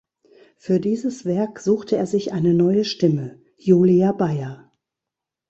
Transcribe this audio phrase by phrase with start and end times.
[0.57, 4.71] Für dieses Werk suchte er sich eine neue Stimme: Julia Beyer.